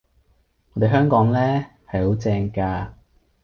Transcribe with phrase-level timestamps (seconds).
[0.73, 1.37] 我哋香港呢，
[1.85, 2.89] 係好正㗎！